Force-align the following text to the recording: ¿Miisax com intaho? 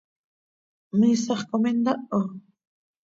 ¿Miisax 0.99 1.41
com 1.49 1.63
intaho? 1.73 2.21